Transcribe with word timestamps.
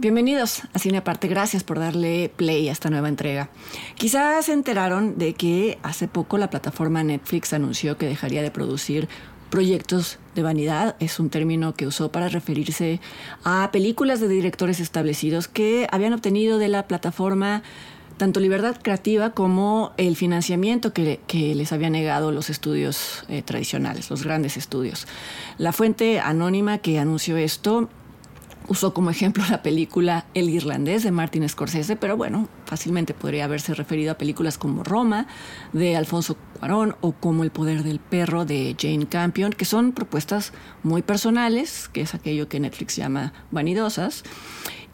Bienvenidos 0.00 0.62
a 0.72 0.78
Cine 0.78 0.96
Aparte, 0.96 1.28
gracias 1.28 1.62
por 1.62 1.78
darle 1.78 2.32
play 2.34 2.70
a 2.70 2.72
esta 2.72 2.88
nueva 2.88 3.10
entrega. 3.10 3.50
Quizás 3.96 4.46
se 4.46 4.54
enteraron 4.54 5.18
de 5.18 5.34
que 5.34 5.78
hace 5.82 6.08
poco 6.08 6.38
la 6.38 6.48
plataforma 6.48 7.04
Netflix 7.04 7.52
anunció 7.52 7.98
que 7.98 8.06
dejaría 8.06 8.40
de 8.40 8.50
producir 8.50 9.10
proyectos 9.50 10.18
de 10.34 10.42
vanidad, 10.42 10.96
es 11.00 11.20
un 11.20 11.28
término 11.28 11.74
que 11.74 11.86
usó 11.86 12.10
para 12.10 12.30
referirse 12.30 12.98
a 13.44 13.68
películas 13.72 14.20
de 14.20 14.28
directores 14.28 14.80
establecidos 14.80 15.48
que 15.48 15.86
habían 15.92 16.14
obtenido 16.14 16.56
de 16.56 16.68
la 16.68 16.88
plataforma 16.88 17.62
tanto 18.16 18.40
libertad 18.40 18.76
creativa 18.82 19.30
como 19.30 19.92
el 19.98 20.16
financiamiento 20.16 20.94
que, 20.94 21.20
les 21.30 21.72
había 21.72 21.90
negado 21.90 22.32
los 22.32 22.48
estudios 22.48 23.24
eh, 23.28 23.42
tradicionales, 23.42 24.08
los 24.08 24.24
grandes 24.24 24.56
estudios. 24.56 25.06
La 25.58 25.72
fuente 25.72 26.20
anónima 26.20 26.78
que 26.78 26.98
anunció 26.98 27.36
esto 27.36 27.90
usó 28.70 28.94
como 28.94 29.10
ejemplo 29.10 29.42
la 29.50 29.62
película 29.62 30.26
El 30.32 30.48
Irlandés 30.48 31.02
de 31.02 31.10
Martin 31.10 31.46
Scorsese, 31.48 31.96
pero 31.96 32.16
bueno, 32.16 32.48
fácilmente 32.66 33.14
podría 33.14 33.44
haberse 33.44 33.74
referido 33.74 34.12
a 34.12 34.14
películas 34.14 34.58
como 34.58 34.84
Roma 34.84 35.26
de 35.72 35.96
Alfonso 35.96 36.36
Cuarón 36.56 36.94
o 37.00 37.10
como 37.10 37.42
El 37.42 37.50
Poder 37.50 37.82
del 37.82 37.98
Perro 37.98 38.44
de 38.44 38.76
Jane 38.80 39.08
Campion, 39.08 39.52
que 39.52 39.64
son 39.64 39.90
propuestas 39.90 40.52
muy 40.84 41.02
personales, 41.02 41.88
que 41.92 42.02
es 42.02 42.14
aquello 42.14 42.48
que 42.48 42.60
Netflix 42.60 42.94
llama 42.94 43.32
vanidosas, 43.50 44.22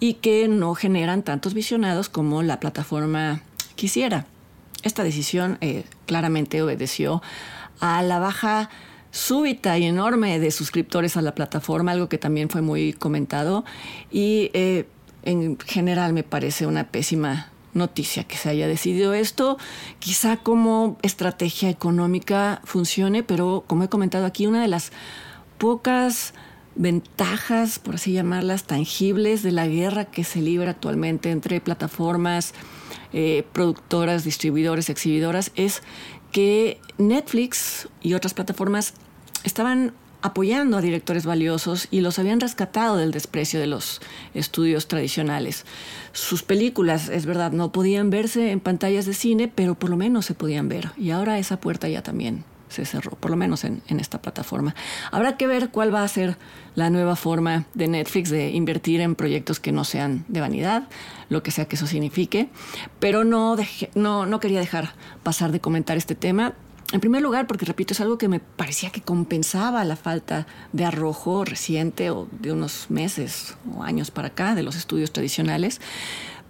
y 0.01 0.15
que 0.15 0.49
no 0.49 0.75
generan 0.75 1.23
tantos 1.23 1.53
visionados 1.53 2.09
como 2.09 2.43
la 2.43 2.61
plataforma 2.61 3.43
quisiera. 3.75 4.25
Esta 4.85 5.05
decisión 5.05 5.59
eh, 5.61 5.85
claramente 6.07 6.63
obedeció 6.63 7.21
a 7.81 8.03
la 8.03 8.21
baja 8.21 8.71
súbita 9.17 9.79
y 9.79 9.85
enorme 9.85 10.39
de 10.39 10.51
suscriptores 10.51 11.17
a 11.17 11.23
la 11.23 11.35
plataforma, 11.35 11.93
algo 11.93 12.09
que 12.09 12.19
también 12.19 12.51
fue 12.51 12.61
muy 12.61 12.93
comentado. 12.93 13.65
Y 14.11 14.51
eh, 14.53 14.87
en 15.23 15.59
general 15.59 16.13
me 16.13 16.23
parece 16.23 16.67
una 16.67 16.89
pésima 16.89 17.51
noticia 17.73 18.25
que 18.25 18.37
se 18.37 18.51
haya 18.51 18.69
decidido 18.69 19.15
esto. 19.15 19.57
Quizá 20.01 20.37
como 20.37 20.99
estrategia 21.03 21.71
económica 21.71 22.61
funcione, 22.65 23.23
pero 23.23 23.65
como 23.67 23.85
he 23.85 23.89
comentado 23.89 24.27
aquí, 24.27 24.47
una 24.47 24.61
de 24.61 24.69
las 24.69 24.93
pocas 25.59 26.35
ventajas, 26.75 27.79
por 27.79 27.95
así 27.95 28.13
llamarlas, 28.13 28.65
tangibles 28.65 29.43
de 29.43 29.53
la 29.53 29.67
guerra 29.67 30.05
que 30.05 30.25
se 30.25 30.43
libra 30.43 30.73
actualmente 30.73 31.31
entre 31.31 31.63
plataformas, 31.63 32.53
eh, 33.15 33.47
productoras, 33.55 34.25
distribuidores, 34.25 34.91
exhibidoras, 34.91 35.53
es 35.55 35.83
que 36.33 36.81
Netflix 36.99 37.89
y 38.03 38.13
otras 38.13 38.35
plataformas 38.35 38.93
estaban 39.47 39.93
apoyando 40.23 40.77
a 40.77 40.81
directores 40.81 41.25
valiosos 41.25 41.87
y 41.91 42.01
los 42.01 42.19
habían 42.19 42.41
rescatado 42.41 42.97
del 42.97 43.13
desprecio 43.13 43.61
de 43.61 43.69
los 43.69 44.01
estudios 44.35 44.89
tradicionales. 44.89 45.65
Sus 46.13 46.43
películas, 46.43 47.09
es 47.09 47.27
verdad, 47.27 47.53
no 47.53 47.71
podían 47.71 48.11
verse 48.11 48.51
en 48.51 48.61
pantallas 48.61 49.07
de 49.07 49.15
cine, 49.15 49.51
pero 49.53 49.77
por 49.77 49.89
lo 49.89 49.97
menos 49.97 50.27
se 50.27 50.35
podían 50.35 50.69
ver. 50.69 50.91
Y 50.97 51.11
ahora 51.11 51.39
esa 51.39 51.61
puerta 51.61 51.89
ya 51.89 52.03
también 52.03 52.45
se 52.69 52.85
cerró, 52.85 53.13
por 53.13 53.31
lo 53.31 53.37
menos 53.37 53.63
en, 53.63 53.83
esta 53.89 54.21
plataforma. 54.21 54.75
Habrá 55.13 55.37
que 55.37 55.47
ver 55.47 55.71
cuál 55.71 55.95
va 55.95 56.03
a 56.03 56.09
ser 56.09 56.37
la 56.75 56.91
nueva 56.91 57.15
forma 57.15 57.67
de 57.75 57.87
Netflix 57.87 58.29
de 58.29 58.51
invertir 58.51 59.01
en 59.01 59.15
proyectos 59.15 59.61
que 59.61 59.71
no 59.71 59.85
sean 59.85 60.25
de 60.27 60.41
vanidad, 60.41 60.89
lo 61.29 61.45
que 61.45 61.53
sea 61.53 61.67
que 61.67 61.77
eso 61.77 61.87
signifique, 61.87 62.49
pero 62.99 63.23
no 63.23 63.57
quería 64.41 64.59
dejar 64.59 64.95
pasar 65.23 65.53
de 65.53 65.61
comentar 65.61 65.97
este 65.97 66.17
tema. 66.17 66.55
En 66.93 67.01
primer 67.01 67.21
lugar, 67.21 67.49
porque 67.49 67.65
repito, 67.65 67.95
es 67.95 68.01
algo 68.01 68.17
que 68.17 68.29
me 68.29 68.39
parecía 68.39 68.91
que 68.91 69.01
compensaba 69.01 69.85
la 69.85 69.97
falta 69.97 70.47
de 70.73 70.85
arrojo 70.85 71.45
reciente 71.45 72.11
o 72.11 72.29
de 72.31 72.53
unos 72.53 72.91
meses 72.91 73.57
o 73.75 73.83
años 73.83 74.13
para 74.13 74.29
acá 74.29 74.55
de 74.55 74.63
los 74.63 74.77
estudios 74.77 75.13
tradicionales. 75.13 75.81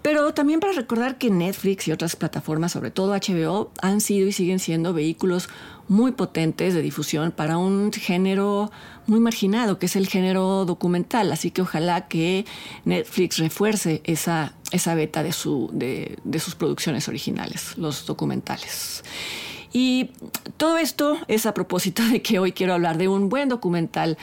Pero 0.03 0.33
también 0.35 0.61
para 0.61 0.73
recordar 0.73 1.19
que 1.19 1.31
Netflix 1.31 1.89
y 1.89 1.93
otras 1.93 2.15
plataformas, 2.15 2.71
sobre 2.71 2.93
todo 2.93 3.13
HBO, 3.13 3.73
han 3.83 4.01
sido 4.01 4.29
y 4.29 4.33
siguen 4.33 4.61
siendo 4.61 4.93
vehículos 4.93 5.49
muy 5.89 6.13
potentes 6.13 6.75
de 6.75 6.83
difusión 6.83 7.33
para 7.33 7.57
un 7.59 7.91
género 7.93 8.71
muy 9.07 9.19
marginado, 9.19 9.81
que 9.81 9.87
es 9.87 9.97
el 9.97 10.07
género 10.07 10.65
documental. 10.65 11.33
Así 11.33 11.51
que 11.51 11.63
ojalá 11.63 12.07
que 12.07 12.45
Netflix 12.85 13.39
refuerce 13.39 14.01
esa, 14.05 14.53
esa 14.71 14.95
beta 14.95 15.25
de, 15.25 15.33
su, 15.33 15.71
de, 15.73 16.19
de 16.23 16.39
sus 16.39 16.55
producciones 16.55 17.09
originales, 17.09 17.77
los 17.77 18.07
documentales. 18.07 19.03
Y 19.73 20.11
todo 20.57 20.79
esto 20.79 21.19
es 21.29 21.47
a 21.47 21.55
propósito 21.55 22.03
de 22.05 22.23
que 22.23 22.39
hoy 22.39 22.53
quiero 22.53 22.75
hablar 22.75 22.99
de 22.99 23.09
un 23.09 23.29
buen 23.29 23.49
documental 23.49 24.19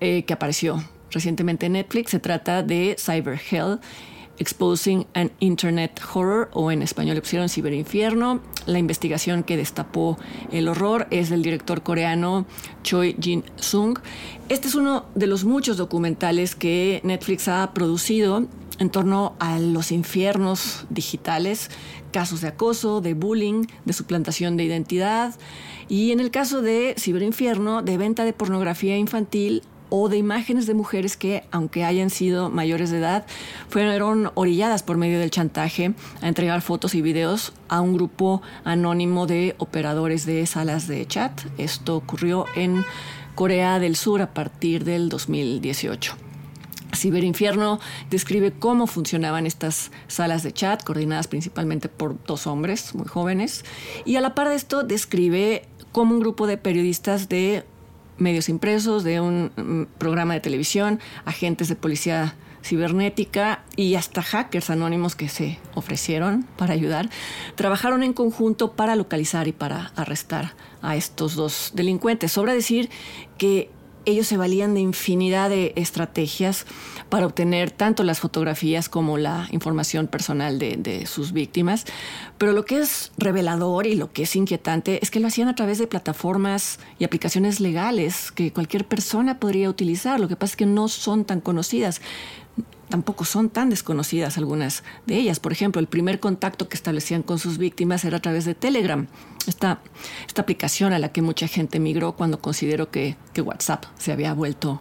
eh, 0.00 0.24
que 0.24 0.32
apareció 0.32 0.82
recientemente 1.10 1.66
en 1.66 1.72
Netflix. 1.72 2.10
Se 2.10 2.20
trata 2.20 2.62
de 2.62 2.96
Cyber 2.98 3.40
Hell. 3.50 3.78
Exposing 4.38 5.06
an 5.14 5.30
Internet 5.40 5.98
Horror, 6.12 6.50
o 6.52 6.70
en 6.70 6.82
español 6.82 7.14
le 7.14 7.22
pusieron 7.22 7.48
Ciberinfierno. 7.48 8.40
La 8.66 8.78
investigación 8.78 9.42
que 9.42 9.56
destapó 9.56 10.18
el 10.52 10.68
horror 10.68 11.06
es 11.10 11.30
del 11.30 11.42
director 11.42 11.82
coreano 11.82 12.44
Choi 12.82 13.16
Jin-sung. 13.18 13.98
Este 14.48 14.68
es 14.68 14.74
uno 14.74 15.06
de 15.14 15.26
los 15.26 15.44
muchos 15.44 15.76
documentales 15.76 16.54
que 16.54 17.00
Netflix 17.02 17.48
ha 17.48 17.72
producido 17.72 18.46
en 18.78 18.90
torno 18.90 19.34
a 19.38 19.58
los 19.58 19.92
infiernos 19.92 20.86
digitales, 20.90 21.70
casos 22.12 22.40
de 22.40 22.48
acoso, 22.48 23.00
de 23.00 23.14
bullying, 23.14 23.66
de 23.84 23.92
suplantación 23.92 24.56
de 24.56 24.64
identidad 24.64 25.34
y 25.88 26.12
en 26.12 26.20
el 26.20 26.30
caso 26.30 26.62
de 26.62 26.94
Ciberinfierno, 26.98 27.82
de 27.82 27.96
venta 27.96 28.24
de 28.24 28.32
pornografía 28.32 28.96
infantil 28.96 29.62
o 29.88 30.08
de 30.08 30.16
imágenes 30.16 30.66
de 30.66 30.74
mujeres 30.74 31.16
que, 31.16 31.44
aunque 31.50 31.84
hayan 31.84 32.10
sido 32.10 32.50
mayores 32.50 32.90
de 32.90 32.98
edad, 32.98 33.24
fueron 33.68 34.30
orilladas 34.34 34.82
por 34.82 34.96
medio 34.96 35.20
del 35.20 35.30
chantaje 35.30 35.94
a 36.20 36.28
entregar 36.28 36.60
fotos 36.60 36.94
y 36.94 37.02
videos 37.02 37.52
a 37.68 37.80
un 37.80 37.94
grupo 37.94 38.42
anónimo 38.64 39.26
de 39.26 39.54
operadores 39.58 40.26
de 40.26 40.44
salas 40.46 40.88
de 40.88 41.06
chat. 41.06 41.40
Esto 41.58 41.96
ocurrió 41.96 42.46
en 42.56 42.84
Corea 43.34 43.78
del 43.78 43.96
Sur 43.96 44.22
a 44.22 44.32
partir 44.34 44.84
del 44.84 45.08
2018. 45.08 46.16
Ciberinfierno 46.96 47.78
describe 48.10 48.52
cómo 48.52 48.86
funcionaban 48.86 49.46
estas 49.46 49.90
salas 50.08 50.42
de 50.42 50.52
chat, 50.52 50.82
coordinadas 50.82 51.28
principalmente 51.28 51.88
por 51.88 52.22
dos 52.24 52.46
hombres 52.46 52.94
muy 52.94 53.06
jóvenes, 53.06 53.64
y 54.04 54.16
a 54.16 54.20
la 54.20 54.34
par 54.34 54.48
de 54.48 54.56
esto 54.56 54.82
describe 54.82 55.62
cómo 55.92 56.14
un 56.14 56.20
grupo 56.20 56.46
de 56.46 56.56
periodistas 56.56 57.28
de 57.28 57.64
medios 58.18 58.48
impresos, 58.48 59.04
de 59.04 59.20
un 59.20 59.88
programa 59.98 60.34
de 60.34 60.40
televisión, 60.40 61.00
agentes 61.24 61.68
de 61.68 61.76
policía 61.76 62.34
cibernética 62.66 63.62
y 63.76 63.94
hasta 63.94 64.22
hackers 64.22 64.70
anónimos 64.70 65.14
que 65.14 65.28
se 65.28 65.58
ofrecieron 65.74 66.44
para 66.56 66.74
ayudar, 66.74 67.08
trabajaron 67.54 68.02
en 68.02 68.12
conjunto 68.12 68.72
para 68.72 68.96
localizar 68.96 69.46
y 69.46 69.52
para 69.52 69.92
arrestar 69.94 70.54
a 70.82 70.96
estos 70.96 71.36
dos 71.36 71.72
delincuentes. 71.74 72.32
Sobra 72.32 72.54
decir 72.54 72.90
que 73.38 73.70
ellos 74.06 74.26
se 74.26 74.36
valían 74.36 74.74
de 74.74 74.80
infinidad 74.80 75.50
de 75.50 75.72
estrategias 75.76 76.64
para 77.08 77.26
obtener 77.26 77.70
tanto 77.70 78.04
las 78.04 78.20
fotografías 78.20 78.88
como 78.88 79.18
la 79.18 79.48
información 79.50 80.06
personal 80.06 80.58
de, 80.58 81.04
sus 81.06 81.32
víctimas. 81.32 81.84
Pero 82.38 82.52
lo 82.52 82.64
que 82.64 82.78
es 82.78 83.12
revelador 83.18 83.86
y 83.86 83.96
lo 83.96 84.12
que 84.12 84.22
es 84.22 84.36
inquietante 84.36 85.00
es 85.02 85.10
que 85.10 85.20
lo 85.20 85.28
hacían 85.28 85.48
a 85.48 85.54
través 85.54 85.78
de 85.78 85.86
plataformas 85.86 86.78
y 86.98 87.04
aplicaciones 87.04 87.60
legales 87.60 88.32
que 88.32 88.52
cualquier 88.52 88.86
persona 88.86 89.38
podría 89.40 89.68
utilizar. 89.68 90.20
Lo 90.20 90.28
que 90.28 90.36
pasa 90.36 90.52
es 90.52 90.56
que 90.56 90.66
no 90.66 90.88
son 90.88 91.24
tan 91.24 91.40
conocidas 91.40 92.00
tampoco 92.88 93.24
son 93.24 93.50
tan 93.50 93.70
desconocidas 93.70 94.38
algunas 94.38 94.84
de 95.06 95.16
ellas. 95.16 95.40
Por 95.40 95.52
ejemplo, 95.52 95.80
el 95.80 95.86
primer 95.86 96.20
contacto 96.20 96.68
que 96.68 96.76
establecían 96.76 97.22
con 97.22 97.38
sus 97.38 97.58
víctimas 97.58 98.04
era 98.04 98.18
a 98.18 98.22
través 98.22 98.44
de 98.44 98.54
Telegram, 98.54 99.06
esta, 99.46 99.80
esta 100.26 100.42
aplicación 100.42 100.92
a 100.92 100.98
la 100.98 101.12
que 101.12 101.22
mucha 101.22 101.48
gente 101.48 101.80
migró 101.80 102.12
cuando 102.16 102.40
consideró 102.40 102.90
que, 102.90 103.16
que 103.32 103.42
WhatsApp 103.42 103.84
se 103.98 104.12
había 104.12 104.34
vuelto 104.34 104.80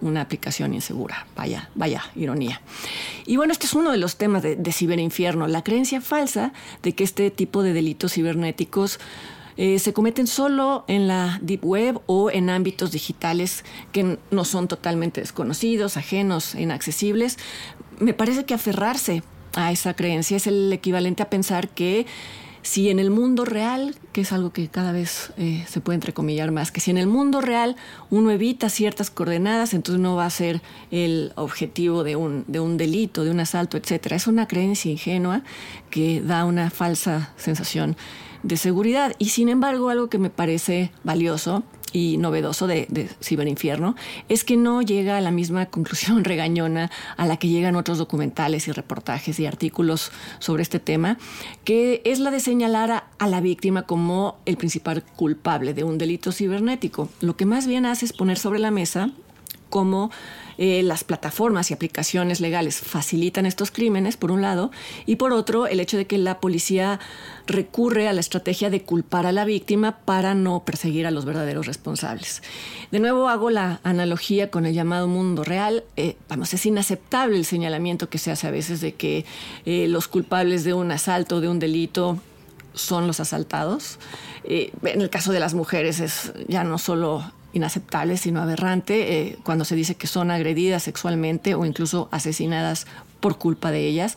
una 0.00 0.20
aplicación 0.20 0.74
insegura. 0.74 1.26
Vaya, 1.34 1.70
vaya, 1.74 2.02
ironía. 2.14 2.60
Y 3.24 3.36
bueno, 3.36 3.52
este 3.52 3.66
es 3.66 3.74
uno 3.74 3.90
de 3.90 3.98
los 3.98 4.16
temas 4.16 4.42
de, 4.42 4.56
de 4.56 4.72
ciberinfierno, 4.72 5.46
la 5.46 5.62
creencia 5.64 6.00
falsa 6.00 6.52
de 6.82 6.94
que 6.94 7.04
este 7.04 7.30
tipo 7.30 7.62
de 7.62 7.72
delitos 7.72 8.12
cibernéticos 8.12 9.00
eh, 9.56 9.78
se 9.78 9.92
cometen 9.92 10.26
solo 10.26 10.84
en 10.86 11.08
la 11.08 11.38
Deep 11.42 11.64
Web 11.64 12.00
o 12.06 12.30
en 12.30 12.50
ámbitos 12.50 12.92
digitales 12.92 13.64
que 13.92 14.18
no 14.30 14.44
son 14.44 14.68
totalmente 14.68 15.20
desconocidos, 15.20 15.96
ajenos, 15.96 16.54
inaccesibles. 16.54 17.38
Me 17.98 18.12
parece 18.12 18.44
que 18.44 18.54
aferrarse 18.54 19.22
a 19.54 19.72
esa 19.72 19.94
creencia 19.94 20.36
es 20.36 20.46
el 20.46 20.72
equivalente 20.72 21.22
a 21.22 21.30
pensar 21.30 21.70
que 21.70 22.06
si 22.66 22.90
en 22.90 22.98
el 22.98 23.10
mundo 23.10 23.44
real, 23.44 23.94
que 24.12 24.22
es 24.22 24.32
algo 24.32 24.52
que 24.52 24.66
cada 24.66 24.90
vez 24.90 25.32
eh, 25.36 25.64
se 25.68 25.80
puede 25.80 25.94
entrecomillar 25.94 26.50
más, 26.50 26.72
que 26.72 26.80
si 26.80 26.90
en 26.90 26.98
el 26.98 27.06
mundo 27.06 27.40
real 27.40 27.76
uno 28.10 28.32
evita 28.32 28.68
ciertas 28.70 29.08
coordenadas, 29.08 29.72
entonces 29.72 30.02
no 30.02 30.16
va 30.16 30.26
a 30.26 30.30
ser 30.30 30.60
el 30.90 31.32
objetivo 31.36 32.02
de 32.02 32.16
un, 32.16 32.44
de 32.48 32.58
un 32.58 32.76
delito, 32.76 33.22
de 33.22 33.30
un 33.30 33.38
asalto, 33.38 33.76
etc. 33.76 34.12
Es 34.12 34.26
una 34.26 34.48
creencia 34.48 34.90
ingenua 34.90 35.42
que 35.90 36.20
da 36.20 36.44
una 36.44 36.70
falsa 36.70 37.32
sensación 37.36 37.96
de 38.42 38.56
seguridad. 38.56 39.14
Y 39.18 39.26
sin 39.30 39.48
embargo, 39.48 39.90
algo 39.90 40.08
que 40.08 40.18
me 40.18 40.30
parece 40.30 40.90
valioso 41.04 41.62
y 41.92 42.18
novedoso 42.18 42.66
de, 42.66 43.08
Ciberinfierno 43.22 43.96
es 44.28 44.44
que 44.44 44.56
no 44.56 44.82
llega 44.82 45.16
a 45.16 45.20
la 45.20 45.30
misma 45.30 45.66
conclusión 45.66 46.24
regañona 46.24 46.90
a 47.16 47.26
la 47.26 47.38
que 47.38 47.48
llegan 47.48 47.76
otros 47.76 47.98
documentales 47.98 48.68
y 48.68 48.72
reportajes 48.72 49.40
y 49.40 49.46
artículos 49.46 50.12
sobre 50.38 50.62
este 50.62 50.78
tema, 50.78 51.18
que 51.64 52.02
es 52.04 52.18
la 52.18 52.30
de 52.30 52.40
señalar 52.40 53.04
a 53.18 53.26
la 53.26 53.40
víctima 53.40 53.82
como 53.82 54.38
el 54.44 54.56
principal 54.56 55.02
culpable 55.02 55.74
de 55.74 55.84
un 55.84 55.98
delito 55.98 56.32
cibernético. 56.32 57.08
Lo 57.20 57.36
que 57.36 57.46
más 57.46 57.66
bien 57.66 57.86
hace 57.86 58.04
es 58.04 58.12
poner 58.12 58.38
sobre 58.38 58.58
la 58.58 58.70
mesa 58.70 59.12
cómo 59.76 60.10
eh, 60.56 60.82
las 60.82 61.04
plataformas 61.04 61.70
y 61.70 61.74
aplicaciones 61.74 62.40
legales 62.40 62.80
facilitan 62.80 63.44
estos 63.44 63.70
crímenes, 63.70 64.16
por 64.16 64.32
un 64.32 64.40
lado, 64.40 64.70
y 65.04 65.16
por 65.16 65.34
otro, 65.34 65.66
el 65.66 65.80
hecho 65.80 65.98
de 65.98 66.06
que 66.06 66.16
la 66.16 66.40
policía 66.40 66.98
recurre 67.46 68.08
a 68.08 68.14
la 68.14 68.20
estrategia 68.20 68.70
de 68.70 68.80
culpar 68.80 69.26
a 69.26 69.32
la 69.32 69.44
víctima 69.44 69.98
para 69.98 70.34
no 70.34 70.64
perseguir 70.64 71.06
a 71.06 71.10
los 71.10 71.26
verdaderos 71.26 71.66
responsables. 71.66 72.42
De 72.90 73.00
nuevo 73.00 73.28
hago 73.28 73.50
la 73.50 73.80
analogía 73.82 74.50
con 74.50 74.64
el 74.64 74.72
llamado 74.72 75.08
mundo 75.08 75.44
real. 75.44 75.84
Eh, 75.98 76.16
vamos, 76.26 76.54
es 76.54 76.64
inaceptable 76.64 77.36
el 77.36 77.44
señalamiento 77.44 78.08
que 78.08 78.16
se 78.16 78.30
hace 78.30 78.46
a 78.46 78.50
veces 78.50 78.80
de 78.80 78.94
que 78.94 79.26
eh, 79.66 79.88
los 79.88 80.08
culpables 80.08 80.64
de 80.64 80.72
un 80.72 80.90
asalto, 80.90 81.42
de 81.42 81.50
un 81.50 81.58
delito, 81.58 82.18
son 82.72 83.06
los 83.06 83.20
asaltados. 83.20 83.98
En 84.44 85.00
el 85.02 85.10
caso 85.10 85.32
de 85.32 85.40
las 85.40 85.52
mujeres 85.52 86.00
es 86.00 86.32
ya 86.48 86.62
no 86.64 86.78
solo 86.78 87.24
inaceptable, 87.56 88.16
sino 88.16 88.40
aberrante, 88.40 89.18
eh, 89.18 89.38
cuando 89.42 89.64
se 89.64 89.74
dice 89.74 89.94
que 89.94 90.06
son 90.06 90.30
agredidas 90.30 90.82
sexualmente 90.84 91.54
o 91.54 91.64
incluso 91.64 92.08
asesinadas 92.12 92.86
por 93.20 93.38
culpa 93.38 93.70
de 93.70 93.86
ellas. 93.86 94.16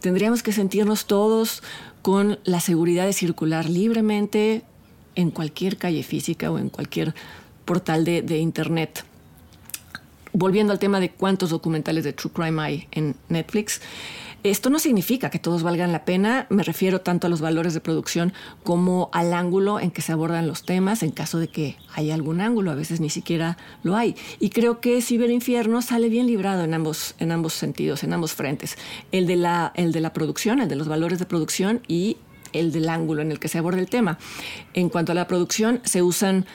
Tendríamos 0.00 0.42
que 0.42 0.52
sentirnos 0.52 1.06
todos 1.06 1.62
con 2.02 2.38
la 2.44 2.60
seguridad 2.60 3.06
de 3.06 3.12
circular 3.12 3.68
libremente 3.68 4.62
en 5.14 5.30
cualquier 5.30 5.76
calle 5.76 6.02
física 6.02 6.50
o 6.50 6.58
en 6.58 6.68
cualquier 6.68 7.14
portal 7.64 8.04
de, 8.04 8.22
de 8.22 8.38
Internet. 8.38 9.04
Volviendo 10.32 10.72
al 10.72 10.78
tema 10.78 11.00
de 11.00 11.10
cuántos 11.10 11.50
documentales 11.50 12.04
de 12.04 12.12
True 12.12 12.32
Crime 12.32 12.62
hay 12.62 12.88
en 12.92 13.16
Netflix, 13.28 13.80
esto 14.42 14.70
no 14.70 14.78
significa 14.78 15.28
que 15.28 15.38
todos 15.38 15.62
valgan 15.62 15.92
la 15.92 16.06
pena, 16.06 16.46
me 16.48 16.62
refiero 16.62 17.02
tanto 17.02 17.26
a 17.26 17.30
los 17.30 17.42
valores 17.42 17.74
de 17.74 17.80
producción 17.80 18.32
como 18.62 19.10
al 19.12 19.34
ángulo 19.34 19.80
en 19.80 19.90
que 19.90 20.00
se 20.00 20.12
abordan 20.12 20.46
los 20.46 20.64
temas, 20.64 21.02
en 21.02 21.10
caso 21.10 21.38
de 21.38 21.48
que 21.48 21.76
haya 21.94 22.14
algún 22.14 22.40
ángulo, 22.40 22.70
a 22.70 22.74
veces 22.74 23.00
ni 23.00 23.10
siquiera 23.10 23.58
lo 23.82 23.96
hay. 23.96 24.16
Y 24.38 24.48
creo 24.48 24.80
que 24.80 25.02
Ciberinfierno 25.02 25.82
sale 25.82 26.08
bien 26.08 26.26
librado 26.26 26.64
en 26.64 26.72
ambos, 26.72 27.16
en 27.18 27.32
ambos 27.32 27.52
sentidos, 27.52 28.02
en 28.02 28.14
ambos 28.14 28.32
frentes. 28.32 28.78
El 29.12 29.26
de, 29.26 29.36
la, 29.36 29.72
el 29.74 29.92
de 29.92 30.00
la 30.00 30.14
producción, 30.14 30.60
el 30.60 30.68
de 30.68 30.76
los 30.76 30.88
valores 30.88 31.18
de 31.18 31.26
producción 31.26 31.82
y 31.86 32.16
el 32.54 32.72
del 32.72 32.88
ángulo 32.88 33.20
en 33.20 33.32
el 33.32 33.40
que 33.40 33.48
se 33.48 33.58
aborda 33.58 33.78
el 33.78 33.90
tema. 33.90 34.18
En 34.72 34.88
cuanto 34.88 35.12
a 35.12 35.14
la 35.14 35.26
producción, 35.26 35.82
se 35.84 36.00
usan 36.00 36.46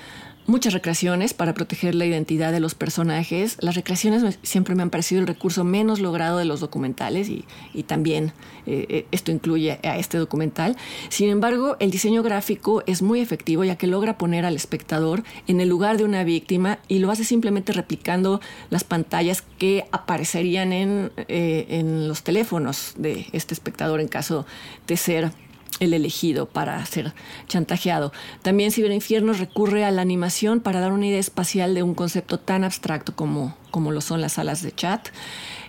muchas 0.47 0.73
recreaciones 0.73 1.33
para 1.33 1.53
proteger 1.53 1.95
la 1.95 2.05
identidad 2.05 2.51
de 2.51 2.59
los 2.59 2.75
personajes. 2.75 3.57
Las 3.59 3.75
recreaciones 3.75 4.39
siempre 4.43 4.75
me 4.75 4.83
han 4.83 4.89
parecido 4.89 5.21
el 5.21 5.27
recurso 5.27 5.63
menos 5.63 5.99
logrado 5.99 6.37
de 6.37 6.45
los 6.45 6.59
documentales 6.59 7.29
y, 7.29 7.45
y 7.73 7.83
también 7.83 8.33
eh, 8.65 9.05
esto 9.11 9.31
incluye 9.31 9.79
a 9.83 9.97
este 9.97 10.17
documental. 10.17 10.75
Sin 11.09 11.29
embargo, 11.29 11.77
el 11.79 11.91
diseño 11.91 12.23
gráfico 12.23 12.83
es 12.85 13.01
muy 13.01 13.19
efectivo 13.19 13.63
ya 13.63 13.75
que 13.75 13.87
logra 13.87 14.17
poner 14.17 14.45
al 14.45 14.55
espectador 14.55 15.23
en 15.47 15.61
el 15.61 15.69
lugar 15.69 15.97
de 15.97 16.03
una 16.03 16.23
víctima 16.23 16.79
y 16.87 16.99
lo 16.99 17.11
hace 17.11 17.23
simplemente 17.23 17.73
replicando 17.73 18.41
las 18.69 18.83
pantallas 18.83 19.43
que 19.57 19.85
aparecerían 19.91 20.73
en, 20.73 21.11
eh, 21.27 21.65
en 21.69 22.07
los 22.07 22.23
teléfonos 22.23 22.93
de 22.97 23.27
este 23.31 23.53
espectador 23.53 23.99
en 24.01 24.07
caso 24.07 24.45
de 24.87 24.97
ser 24.97 25.31
el 25.79 25.93
elegido 25.93 26.47
para 26.47 26.83
ser 26.85 27.13
chantajeado. 27.47 28.11
También 28.41 28.71
Ciberinfierno 28.71 29.33
recurre 29.33 29.85
a 29.85 29.91
la 29.91 30.01
animación 30.01 30.59
para 30.59 30.79
dar 30.79 30.91
una 30.91 31.07
idea 31.07 31.19
espacial 31.19 31.75
de 31.75 31.83
un 31.83 31.95
concepto 31.95 32.39
tan 32.39 32.63
abstracto 32.63 33.15
como, 33.15 33.55
como 33.71 33.91
lo 33.91 34.01
son 34.01 34.21
las 34.21 34.33
salas 34.33 34.61
de 34.61 34.71
chat. 34.71 35.09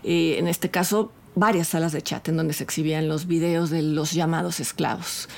Eh, 0.04 0.36
en 0.38 0.48
este 0.48 0.70
caso, 0.70 1.12
varias 1.34 1.68
salas 1.68 1.92
de 1.92 2.02
chat 2.02 2.28
en 2.28 2.36
donde 2.36 2.54
se 2.54 2.64
exhibían 2.64 3.08
los 3.08 3.26
videos 3.26 3.70
de 3.70 3.82
los 3.82 4.12
llamados 4.12 4.60
esclavos. 4.60 5.28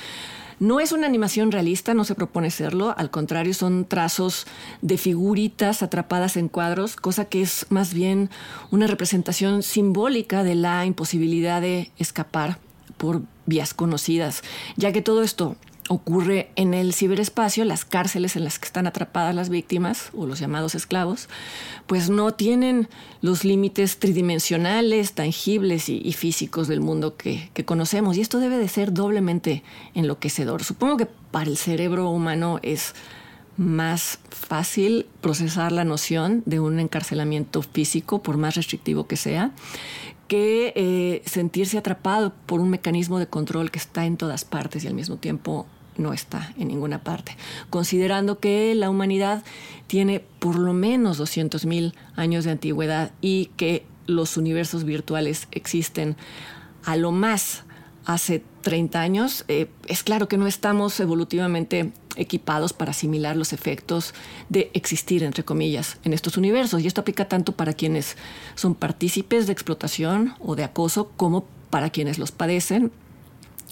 No 0.59 0.81
es 0.81 0.91
una 0.91 1.07
animación 1.07 1.53
realista, 1.53 1.93
no 1.93 2.03
se 2.03 2.15
propone 2.15 2.51
serlo, 2.51 2.93
al 2.97 3.09
contrario, 3.09 3.53
son 3.53 3.85
trazos 3.85 4.45
de 4.81 4.97
figuritas 4.97 5.81
atrapadas 5.83 6.35
en 6.35 6.49
cuadros, 6.49 6.97
cosa 6.97 7.25
que 7.25 7.41
es 7.41 7.65
más 7.69 7.93
bien 7.93 8.29
una 8.69 8.85
representación 8.85 9.63
simbólica 9.63 10.43
de 10.43 10.55
la 10.55 10.85
imposibilidad 10.85 11.61
de 11.61 11.91
escapar 11.97 12.59
por 12.97 13.21
vías 13.49 13.73
conocidas, 13.73 14.43
ya 14.77 14.93
que 14.93 15.01
todo 15.01 15.23
esto 15.23 15.57
ocurre 15.89 16.51
en 16.55 16.75
el 16.75 16.93
ciberespacio, 16.93 17.65
las 17.65 17.83
cárceles 17.83 18.35
en 18.35 18.43
las 18.43 18.59
que 18.59 18.67
están 18.67 18.85
atrapadas 18.85 19.33
las 19.33 19.49
víctimas 19.49 20.11
o 20.15 20.27
los 20.27 20.39
llamados 20.39 20.75
esclavos, 20.75 21.27
pues 21.87 22.11
no 22.11 22.31
tienen 22.31 22.87
los 23.21 23.43
límites 23.43 23.97
tridimensionales, 23.97 25.13
tangibles 25.13 25.89
y, 25.89 26.13
físicos 26.13 26.67
del 26.67 26.79
mundo 26.79 27.17
que, 27.17 27.49
que, 27.55 27.65
conocemos. 27.65 28.17
Y 28.17 28.21
esto 28.21 28.39
debe 28.39 28.59
de 28.59 28.67
ser 28.67 28.93
doblemente 28.93 29.63
enloquecedor. 29.95 30.63
Supongo 30.63 30.97
que 30.97 31.07
para 31.07 31.49
el 31.49 31.57
cerebro 31.57 32.11
humano 32.11 32.59
es 32.61 32.93
más 33.57 34.19
fácil 34.29 35.07
procesar 35.21 35.71
la 35.71 35.83
noción 35.83 36.43
de 36.45 36.59
un 36.59 36.79
encarcelamiento 36.79 37.63
físico, 37.63 38.21
por 38.21 38.37
más 38.37 38.55
restrictivo 38.55 39.07
que 39.07 39.17
sea, 39.17 39.51
que 40.29 40.71
eh, 40.75 41.23
sentirse 41.25 41.77
atrapado 41.77 42.31
por 42.45 42.61
un 42.61 42.69
mecanismo 42.69 43.17
de 43.19 43.27
control 43.27 43.71
que 43.71 43.79
está 43.79 44.05
en 44.05 44.15
todas 44.15 44.45
partes 44.45 44.83
y 44.83 44.87
al 44.87 44.93
mismo 44.93 45.17
tiempo 45.17 45.65
no 45.97 46.13
está 46.13 46.53
en 46.57 46.69
ninguna 46.69 47.03
parte. 47.03 47.35
Considerando 47.69 48.39
que 48.39 48.73
la 48.75 48.91
humanidad 48.91 49.43
tiene 49.87 50.21
por 50.39 50.57
lo 50.57 50.71
menos 50.71 51.19
200.000 51.19 51.93
años 52.15 52.45
de 52.45 52.51
antigüedad 52.51 53.11
y 53.21 53.47
que 53.57 53.85
los 54.05 54.37
universos 54.37 54.83
virtuales 54.83 55.47
existen 55.51 56.15
a 56.85 56.95
lo 56.95 57.11
más 57.11 57.63
hace 58.05 58.43
30 58.61 59.01
años, 59.01 59.45
eh, 59.47 59.67
es 59.87 60.03
claro 60.03 60.27
que 60.27 60.37
no 60.37 60.45
estamos 60.45 60.99
evolutivamente 60.99 61.91
equipados 62.15 62.73
para 62.73 62.91
asimilar 62.91 63.35
los 63.35 63.53
efectos 63.53 64.13
de 64.49 64.71
existir, 64.73 65.23
entre 65.23 65.43
comillas, 65.43 65.97
en 66.03 66.13
estos 66.13 66.37
universos. 66.37 66.81
Y 66.81 66.87
esto 66.87 67.01
aplica 67.01 67.27
tanto 67.27 67.53
para 67.53 67.73
quienes 67.73 68.17
son 68.55 68.75
partícipes 68.75 69.47
de 69.47 69.53
explotación 69.53 70.33
o 70.39 70.55
de 70.55 70.63
acoso 70.63 71.11
como 71.17 71.45
para 71.69 71.89
quienes 71.89 72.17
los 72.19 72.31
padecen. 72.31 72.91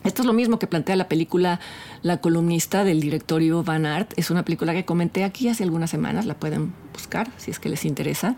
Esto 0.04 0.22
es 0.22 0.26
lo 0.26 0.34
mismo 0.34 0.60
que 0.60 0.68
plantea 0.68 0.96
la 0.96 1.08
película 1.08 1.60
La 2.04 2.22
columnista 2.22 2.84
del 2.84 3.02
director 3.02 3.42
Ivo 3.42 3.64
Van 3.64 3.86
Art. 3.86 4.14
Es 4.16 4.30
una 4.30 4.46
película 4.46 4.74
que 4.74 4.86
comenté 4.86 5.24
aquí 5.24 5.50
hace 5.50 5.64
algunas 5.64 5.90
semanas, 5.90 6.26
la 6.26 6.36
pueden 6.36 6.74
buscar 6.98 7.30
si 7.38 7.52
es 7.52 7.60
que 7.60 7.70
les 7.70 7.86
interesa. 7.86 8.36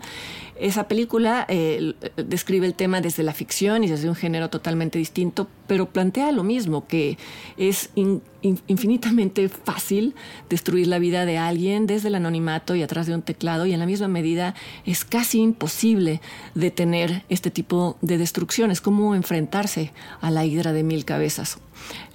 Esa 0.60 0.88
película 0.88 1.46
eh, 1.48 1.94
describe 2.16 2.66
el 2.66 2.74
tema 2.74 3.00
desde 3.00 3.22
la 3.22 3.32
ficción 3.32 3.82
y 3.82 3.88
desde 3.88 4.10
un 4.10 4.14
género 4.14 4.50
totalmente 4.50 4.98
distinto, 4.98 5.48
pero 5.66 5.86
plantea 5.86 6.30
lo 6.32 6.44
mismo, 6.44 6.86
que 6.86 7.16
es 7.56 7.88
in, 7.94 8.20
in, 8.42 8.60
infinitamente 8.66 9.48
fácil 9.48 10.14
destruir 10.50 10.86
la 10.86 10.98
vida 10.98 11.24
de 11.24 11.38
alguien 11.38 11.86
desde 11.86 12.08
el 12.08 12.14
anonimato 12.14 12.74
y 12.74 12.82
atrás 12.82 13.06
de 13.06 13.14
un 13.14 13.22
teclado, 13.22 13.64
y 13.64 13.72
en 13.72 13.80
la 13.80 13.86
misma 13.86 14.08
medida 14.08 14.54
es 14.84 15.06
casi 15.06 15.40
imposible 15.40 16.20
detener 16.54 17.24
este 17.30 17.50
tipo 17.50 17.96
de 18.02 18.18
destrucción. 18.18 18.70
Es 18.70 18.82
como 18.82 19.14
enfrentarse 19.14 19.92
a 20.20 20.30
la 20.30 20.44
hidra 20.44 20.74
de 20.74 20.82
mil 20.82 21.06
cabezas. 21.06 21.58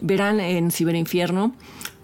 Verán 0.01 0.39
en 0.39 0.71
Ciberinfierno 0.71 1.53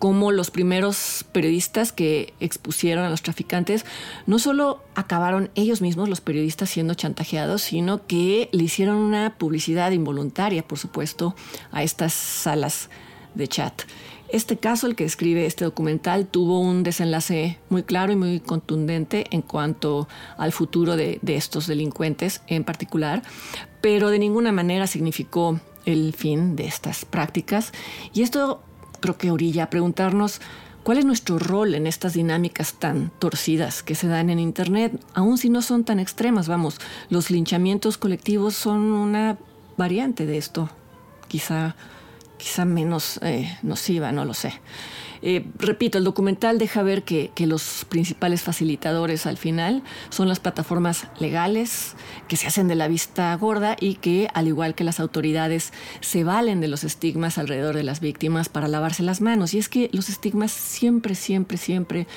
cómo 0.02 0.32
los 0.32 0.50
primeros 0.50 1.26
periodistas 1.32 1.92
que 1.92 2.34
expusieron 2.40 3.06
a 3.06 3.10
los 3.12 3.22
traficantes 3.22 3.86
no 4.26 4.40
solo 4.40 4.84
acabaron 4.96 5.52
ellos 5.54 5.80
mismos, 5.80 6.10
los 6.10 6.22
periodistas, 6.22 6.72
siendo 6.72 6.96
chantajeados, 6.96 7.62
sino 7.62 8.08
que 8.08 8.50
le 8.52 8.64
hicieron 8.64 8.96
una 8.96 9.38
publicidad 9.38 9.92
involuntaria, 9.92 10.68
por 10.68 10.80
supuesto, 10.80 11.36
a 11.72 11.84
estas 11.84 12.14
salas 12.14 12.90
de 13.36 13.48
chat. 13.48 13.84
Este 14.30 14.58
caso, 14.58 14.88
el 14.88 14.96
que 14.96 15.04
escribe 15.04 15.46
este 15.46 15.66
documental, 15.66 16.26
tuvo 16.26 16.62
un 16.62 16.82
desenlace 16.82 17.60
muy 17.70 17.84
claro 17.84 18.12
y 18.12 18.16
muy 18.16 18.40
contundente 18.40 19.26
en 19.30 19.44
cuanto 19.44 20.08
al 20.38 20.52
futuro 20.52 20.96
de, 20.96 21.20
de 21.22 21.36
estos 21.36 21.68
delincuentes 21.68 22.42
en 22.48 22.64
particular, 22.64 23.22
pero 23.82 24.10
de 24.10 24.18
ninguna 24.18 24.52
manera 24.52 24.88
significó 24.88 25.60
el 25.86 26.14
fin 26.14 26.56
de 26.56 26.66
estas 26.66 27.06
prácticas. 27.06 27.72
Y 28.14 28.22
esto 28.22 28.62
creo 29.00 29.18
que 29.18 29.32
orilla 29.32 29.64
a 29.64 29.70
preguntarnos 29.70 30.42
¿Cuál 30.84 30.98
es 30.98 31.06
nuestro 31.06 31.38
rol 31.38 31.76
en 31.76 31.86
estas 31.86 32.14
dinámicas 32.14 32.74
tan 32.74 33.12
torcidas 33.20 33.84
que 33.84 33.94
se 33.94 34.08
dan 34.08 34.32
en 34.32 34.40
Internet? 34.40 35.00
Aun 35.14 35.38
si 35.38 35.50
no 35.50 35.62
son 35.62 35.84
tan 35.84 36.00
extremas, 36.00 36.48
vamos, 36.48 36.80
los 37.10 37.30
linchamientos 37.30 38.00
colectivos 38.00 38.56
son 38.56 38.92
una 38.92 39.38
variante 39.78 40.26
de 40.26 40.40
esto, 40.40 40.72
quizá, 41.28 41.76
quizá 42.38 42.66
menos 42.66 43.20
eh, 43.22 43.56
nociva, 43.62 44.12
no 44.12 44.26
lo 44.26 44.34
sé. 44.34 44.54
Eh, 45.24 45.46
repito, 45.60 45.98
el 45.98 46.04
documental 46.04 46.58
deja 46.58 46.82
ver 46.82 47.04
que, 47.04 47.32
que, 47.36 47.46
los 47.46 47.86
principales 47.88 48.42
facilitadores 48.42 49.28
al 49.28 49.38
final 49.38 49.84
son 50.10 50.28
las 50.28 50.40
plataformas 50.40 51.08
legales 51.20 51.96
que 52.28 52.38
se 52.38 52.48
hacen 52.48 52.68
de 52.68 52.76
la 52.76 52.88
vista 52.88 53.36
gorda 53.36 53.76
y 53.80 53.96
que, 53.96 54.30
al 54.34 54.48
igual 54.48 54.74
que 54.74 54.84
las 54.84 55.00
autoridades, 55.00 55.74
se 56.00 56.24
valen 56.24 56.60
de 56.60 56.68
los 56.68 56.84
estigmas 56.84 57.38
alrededor 57.38 57.76
de 57.76 57.84
las 57.84 58.00
víctimas 58.00 58.50
para 58.50 58.68
lavarse 58.68 59.04
las 59.04 59.22
manos. 59.22 59.54
Y 59.54 59.60
es 59.60 59.70
que 59.70 59.90
los 59.94 60.10
estigmas 60.10 60.52
siempre, 60.52 61.14
siempre, 61.14 61.58
siempre 61.58 62.08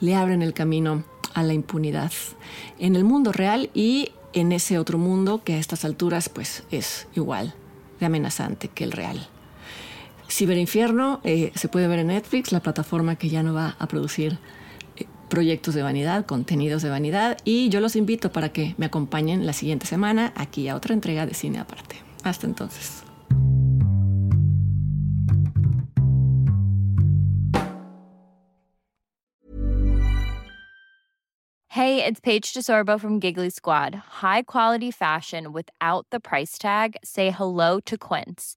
le 0.00 0.14
abren 0.14 0.42
el 0.42 0.52
camino 0.52 1.04
a 1.34 1.42
la 1.42 1.54
impunidad 1.54 2.12
en 2.78 2.96
el 2.96 3.04
mundo 3.04 3.32
real 3.32 3.70
y 3.74 4.12
en 4.32 4.52
ese 4.52 4.78
otro 4.78 4.98
mundo 4.98 5.42
que 5.44 5.54
a 5.54 5.58
estas 5.58 5.84
alturas 5.84 6.28
pues 6.28 6.64
es 6.70 7.06
igual 7.14 7.54
de 7.98 8.06
amenazante 8.06 8.68
que 8.68 8.84
el 8.84 8.92
real. 8.92 9.28
Ciberinfierno 10.30 11.20
eh, 11.24 11.52
se 11.54 11.68
puede 11.68 11.88
ver 11.88 11.98
en 11.98 12.08
Netflix, 12.08 12.52
la 12.52 12.60
plataforma 12.60 13.16
que 13.16 13.28
ya 13.28 13.42
no 13.42 13.52
va 13.52 13.76
a 13.78 13.86
producir 13.86 14.38
eh, 14.96 15.06
proyectos 15.28 15.74
de 15.74 15.82
vanidad, 15.82 16.24
contenidos 16.26 16.82
de 16.82 16.90
vanidad, 16.90 17.38
y 17.44 17.68
yo 17.68 17.80
los 17.80 17.96
invito 17.96 18.32
para 18.32 18.50
que 18.50 18.74
me 18.78 18.86
acompañen 18.86 19.46
la 19.46 19.52
siguiente 19.52 19.86
semana 19.86 20.32
aquí 20.36 20.68
a 20.68 20.76
otra 20.76 20.94
entrega 20.94 21.26
de 21.26 21.34
Cine 21.34 21.58
Aparte. 21.58 21.96
Hasta 22.22 22.46
entonces. 22.46 23.02
Hey, 31.72 32.04
it's 32.04 32.20
Paige 32.20 32.52
DeSorbo 32.52 33.00
from 33.00 33.20
Giggly 33.20 33.48
Squad. 33.48 33.94
High 34.20 34.42
quality 34.42 34.90
fashion 34.90 35.52
without 35.52 36.06
the 36.10 36.18
price 36.18 36.58
tag. 36.58 36.96
Say 37.04 37.30
hello 37.30 37.80
to 37.86 37.96
Quince. 37.96 38.56